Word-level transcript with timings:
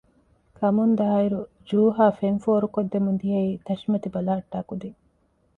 ކަމުން 0.57 0.93
ދާއިރު 0.99 1.41
ޖޫހާއި 1.69 2.15
ފެން 2.19 2.39
ފޯރު 2.43 2.67
ކޮށްދެމުންދިޔައީ 2.75 3.51
ތަށި 3.65 3.85
މަތި 3.91 4.09
ބަލަހަޓާ 4.13 4.57
ކުދިން 4.69 4.99